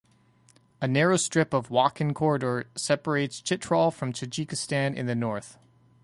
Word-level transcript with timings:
A 0.81 0.87
narrow 0.87 1.15
strip 1.15 1.53
of 1.53 1.69
Wakhan 1.69 2.15
Corridor 2.15 2.65
separates 2.75 3.39
Chitral 3.39 3.91
from 3.93 4.11
Tajikistan 4.11 4.95
in 4.95 5.05
the 5.05 5.13
north. 5.13 5.59